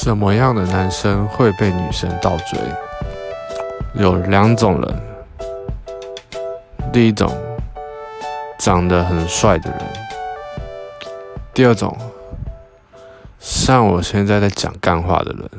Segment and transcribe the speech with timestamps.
[0.00, 2.56] 什么样的男生会被女生倒追？
[3.94, 5.00] 有两种人。
[6.92, 7.36] 第一种
[8.60, 9.80] 长得很帅的人。
[11.52, 11.98] 第二种
[13.40, 15.50] 像我现在在讲干话的人。